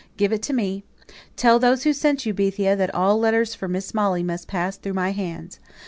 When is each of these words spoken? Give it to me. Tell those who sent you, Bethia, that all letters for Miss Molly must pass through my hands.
Give 0.17 0.33
it 0.33 0.41
to 0.41 0.51
me. 0.53 0.83
Tell 1.35 1.59
those 1.59 1.83
who 1.83 1.93
sent 1.93 2.25
you, 2.25 2.33
Bethia, 2.33 2.75
that 2.75 2.91
all 2.95 3.19
letters 3.19 3.53
for 3.53 3.67
Miss 3.67 3.93
Molly 3.93 4.23
must 4.23 4.47
pass 4.47 4.75
through 4.75 4.93
my 4.95 5.11
hands. 5.11 5.59